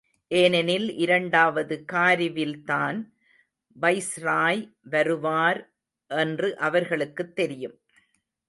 ஏனெனில் 0.27 0.95
இரண்டாவது 0.95 1.83
காரிவில்தான் 1.91 2.99
வைஸ்ராய் 3.81 4.71
வருவார் 4.83 5.73
என்று 6.07 6.57
அவர்களுக்குத் 6.57 7.35
தெரியும். 7.35 7.77